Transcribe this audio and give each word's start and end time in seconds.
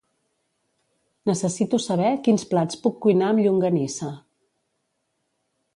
Necessito 1.29 1.81
saber 1.83 2.09
quins 2.29 2.47
plats 2.53 2.81
puc 2.87 2.99
cuinar 3.05 3.29
amb 3.35 3.45
llonganissa. 3.45 4.13